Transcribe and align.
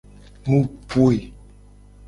Mu 0.47 0.59
poe. 0.89 1.15